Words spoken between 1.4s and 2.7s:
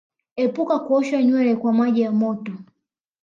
kwa maji ya moto